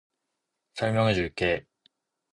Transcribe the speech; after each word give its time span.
설명해줄게. 0.73 1.67